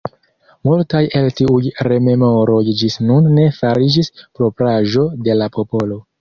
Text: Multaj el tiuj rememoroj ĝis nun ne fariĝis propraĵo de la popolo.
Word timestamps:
Multaj 0.67 1.01
el 1.19 1.27
tiuj 1.39 1.69
rememoroj 1.87 2.61
ĝis 2.79 2.97
nun 3.11 3.29
ne 3.37 3.45
fariĝis 3.59 4.11
propraĵo 4.41 5.05
de 5.29 5.37
la 5.43 5.51
popolo. 5.61 6.01